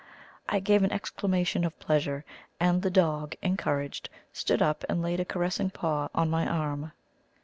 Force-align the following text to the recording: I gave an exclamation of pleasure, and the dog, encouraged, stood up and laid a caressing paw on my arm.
I 0.49 0.59
gave 0.59 0.81
an 0.81 0.91
exclamation 0.91 1.63
of 1.63 1.77
pleasure, 1.77 2.25
and 2.59 2.81
the 2.81 2.89
dog, 2.89 3.35
encouraged, 3.43 4.09
stood 4.33 4.59
up 4.59 4.83
and 4.89 4.99
laid 4.99 5.19
a 5.19 5.25
caressing 5.25 5.69
paw 5.69 6.07
on 6.15 6.27
my 6.27 6.47
arm. 6.47 6.91